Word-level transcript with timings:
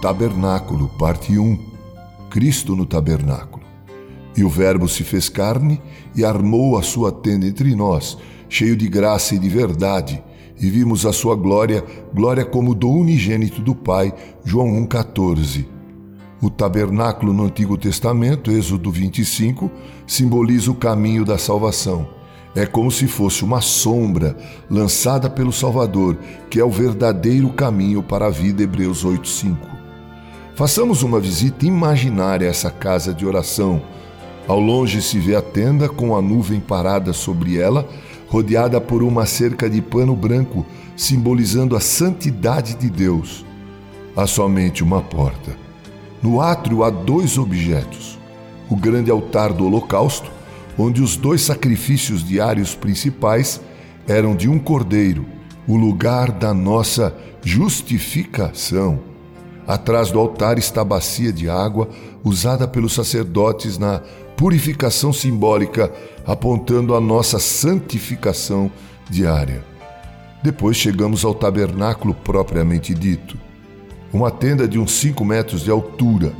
Tabernáculo, 0.00 0.88
parte 0.96 1.36
1 1.36 1.58
Cristo 2.30 2.76
no 2.76 2.86
tabernáculo. 2.86 3.64
E 4.36 4.44
o 4.44 4.48
Verbo 4.48 4.88
se 4.88 5.02
fez 5.02 5.28
carne 5.28 5.80
e 6.14 6.24
armou 6.24 6.78
a 6.78 6.82
sua 6.82 7.10
tenda 7.10 7.46
entre 7.46 7.74
nós, 7.74 8.16
cheio 8.48 8.76
de 8.76 8.86
graça 8.86 9.34
e 9.34 9.38
de 9.40 9.48
verdade, 9.48 10.22
e 10.60 10.70
vimos 10.70 11.04
a 11.04 11.12
sua 11.12 11.34
glória, 11.34 11.84
glória 12.14 12.44
como 12.44 12.76
do 12.76 12.88
unigênito 12.88 13.60
do 13.60 13.74
Pai. 13.74 14.14
João 14.44 14.68
1,14. 14.86 15.66
O 16.40 16.48
tabernáculo 16.48 17.32
no 17.32 17.44
Antigo 17.44 17.76
Testamento, 17.76 18.52
Êxodo 18.52 18.92
25, 18.92 19.68
simboliza 20.06 20.70
o 20.70 20.76
caminho 20.76 21.24
da 21.24 21.38
salvação. 21.38 22.08
É 22.54 22.64
como 22.66 22.90
se 22.92 23.08
fosse 23.08 23.44
uma 23.44 23.60
sombra 23.60 24.36
lançada 24.70 25.28
pelo 25.28 25.52
Salvador, 25.52 26.16
que 26.48 26.60
é 26.60 26.64
o 26.64 26.70
verdadeiro 26.70 27.50
caminho 27.50 28.00
para 28.00 28.26
a 28.26 28.30
vida. 28.30 28.62
Hebreus 28.62 29.04
8,5. 29.04 29.77
Façamos 30.58 31.04
uma 31.04 31.20
visita 31.20 31.64
imaginária 31.66 32.48
a 32.48 32.50
essa 32.50 32.68
casa 32.68 33.14
de 33.14 33.24
oração. 33.24 33.80
Ao 34.48 34.58
longe 34.58 35.00
se 35.00 35.16
vê 35.16 35.36
a 35.36 35.40
tenda 35.40 35.88
com 35.88 36.16
a 36.16 36.20
nuvem 36.20 36.58
parada 36.58 37.12
sobre 37.12 37.56
ela, 37.56 37.88
rodeada 38.26 38.80
por 38.80 39.04
uma 39.04 39.24
cerca 39.24 39.70
de 39.70 39.80
pano 39.80 40.16
branco, 40.16 40.66
simbolizando 40.96 41.76
a 41.76 41.80
santidade 41.80 42.74
de 42.74 42.90
Deus. 42.90 43.46
Há 44.16 44.26
somente 44.26 44.82
uma 44.82 45.00
porta. 45.00 45.56
No 46.20 46.40
átrio 46.40 46.82
há 46.82 46.90
dois 46.90 47.38
objetos: 47.38 48.18
o 48.68 48.74
grande 48.74 49.12
altar 49.12 49.52
do 49.52 49.64
holocausto, 49.64 50.28
onde 50.76 51.00
os 51.00 51.16
dois 51.16 51.40
sacrifícios 51.40 52.26
diários 52.26 52.74
principais 52.74 53.60
eram 54.08 54.34
de 54.34 54.48
um 54.48 54.58
cordeiro, 54.58 55.24
o 55.68 55.76
lugar 55.76 56.32
da 56.32 56.52
nossa 56.52 57.16
justificação. 57.44 59.07
Atrás 59.68 60.10
do 60.10 60.18
altar 60.18 60.56
está 60.56 60.80
a 60.80 60.84
bacia 60.84 61.30
de 61.30 61.50
água 61.50 61.90
usada 62.24 62.66
pelos 62.66 62.94
sacerdotes 62.94 63.76
na 63.76 64.00
purificação 64.34 65.12
simbólica, 65.12 65.92
apontando 66.26 66.94
a 66.94 67.00
nossa 67.00 67.38
santificação 67.38 68.72
diária. 69.10 69.62
Depois 70.42 70.74
chegamos 70.74 71.22
ao 71.22 71.34
tabernáculo 71.34 72.14
propriamente 72.14 72.94
dito, 72.94 73.36
uma 74.10 74.30
tenda 74.30 74.66
de 74.66 74.78
uns 74.78 74.92
cinco 74.92 75.22
metros 75.22 75.64
de 75.64 75.70
altura. 75.70 76.32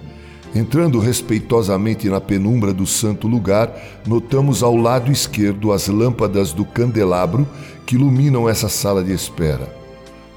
Entrando 0.55 0.99
respeitosamente 0.99 2.09
na 2.09 2.23
penumbra 2.23 2.73
do 2.73 2.87
santo 2.87 3.29
lugar, 3.29 3.71
notamos 4.07 4.63
ao 4.63 4.75
lado 4.75 5.13
esquerdo 5.13 5.71
as 5.71 5.87
lâmpadas 5.87 6.55
do 6.55 6.65
candelabro 6.65 7.47
que 7.85 7.97
iluminam 7.97 8.49
essa 8.49 8.71
sala 8.71 9.05
de 9.05 9.13
espera. 9.13 9.77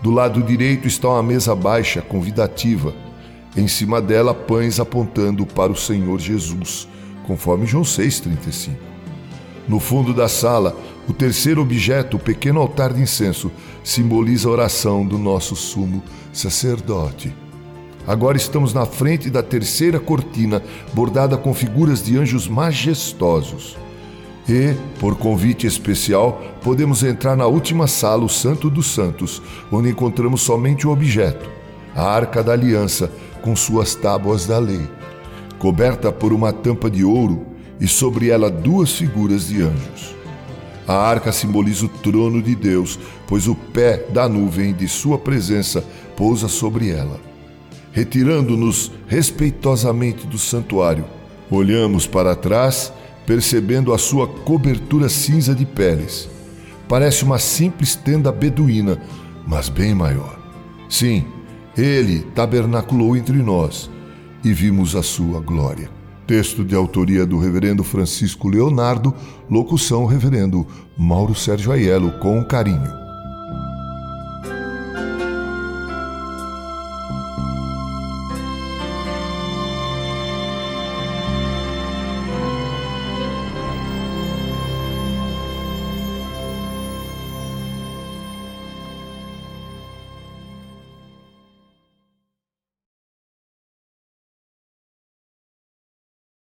Do 0.02 0.10
lado 0.10 0.42
direito 0.42 0.88
está 0.88 1.10
uma 1.10 1.22
mesa 1.22 1.56
baixa, 1.56 2.02
convidativa. 2.02 2.94
Em 3.56 3.68
cima 3.68 4.02
dela, 4.02 4.34
pães 4.34 4.80
apontando 4.80 5.46
para 5.46 5.72
o 5.72 5.76
Senhor 5.76 6.20
Jesus, 6.20 6.88
conforme 7.28 7.68
João 7.68 7.84
6,35. 7.84 8.72
No 9.68 9.80
fundo 9.80 10.12
da 10.12 10.28
sala, 10.28 10.76
o 11.08 11.14
terceiro 11.14 11.62
objeto, 11.62 12.18
o 12.18 12.20
pequeno 12.20 12.60
altar 12.60 12.94
de 12.94 13.02
incenso, 13.02 13.52
simboliza 13.84 14.50
a 14.50 14.52
oração 14.52 15.06
do 15.06 15.20
nosso 15.20 15.56
sumo 15.56 16.02
sacerdote. 16.34 17.34
Agora 18.08 18.38
estamos 18.38 18.74
na 18.74 18.88
frente 18.88 19.30
da 19.30 19.44
terceira 19.44 20.00
cortina, 20.00 20.64
bordada 20.94 21.38
com 21.38 21.54
figuras 21.54 22.04
de 22.04 22.18
anjos 22.18 22.48
majestosos. 22.48 23.78
E, 24.52 24.76
por 25.00 25.16
convite 25.16 25.66
especial, 25.66 26.42
podemos 26.62 27.04
entrar 27.04 27.38
na 27.38 27.48
última 27.48 27.88
sala, 27.88 28.26
o 28.26 28.28
Santo 28.28 28.70
dos 28.70 28.88
Santos, 28.88 29.42
onde 29.72 29.90
encontramos 29.90 30.42
somente 30.42 30.86
o 30.86 30.92
objeto, 30.92 31.50
a 31.96 32.04
Arca 32.04 32.44
da 32.44 32.52
Aliança, 32.52 33.10
com 33.42 33.56
suas 33.56 33.96
tábuas 33.96 34.46
da 34.46 34.60
lei, 34.60 34.86
coberta 35.58 36.12
por 36.12 36.34
uma 36.34 36.52
tampa 36.52 36.92
de 36.92 37.02
ouro 37.02 37.46
e 37.80 37.88
sobre 37.88 38.28
ela 38.28 38.52
duas 38.52 38.92
figuras 38.92 39.48
de 39.48 39.62
anjos. 39.62 40.14
A 40.86 40.96
arca 40.96 41.32
simboliza 41.32 41.86
o 41.86 41.88
trono 41.88 42.42
de 42.42 42.54
Deus, 42.54 43.00
pois 43.28 43.48
o 43.48 43.56
pé 43.56 44.06
da 44.10 44.28
nuvem 44.28 44.74
de 44.74 44.86
sua 44.86 45.18
presença 45.18 45.82
pousa 46.18 46.50
sobre 46.50 46.90
ela. 46.90 47.22
Retirando-nos 47.94 48.92
respeitosamente 49.08 50.28
do 50.28 50.38
santuário, 50.38 51.06
olhamos 51.50 52.06
para 52.06 52.36
trás 52.36 52.92
percebendo 53.26 53.94
a 53.94 53.98
sua 53.98 54.28
cobertura 54.28 55.10
cinza 55.10 55.54
de 55.54 55.66
peles. 55.66 56.30
Parece 56.88 57.24
uma 57.24 57.40
simples 57.40 57.96
tenda 57.96 58.32
beduína, 58.32 59.02
mas 59.48 59.70
bem 59.70 59.96
maior. 59.96 60.40
Sim, 60.90 61.26
ele 61.78 62.20
tabernaculou 62.36 63.16
entre 63.16 63.38
nós 63.38 63.90
e 64.44 64.52
vimos 64.52 64.96
a 64.96 65.04
sua 65.04 65.40
glória. 65.40 65.90
Texto 66.28 66.64
de 66.64 66.76
autoria 66.76 67.26
do 67.26 67.40
Reverendo 67.40 67.84
Francisco 67.84 68.48
Leonardo, 68.48 69.14
locução 69.50 70.06
Reverendo 70.06 70.66
Mauro 70.98 71.36
Sérgio 71.36 71.72
Aiello, 71.72 72.12
com 72.20 72.44
carinho. 72.44 73.01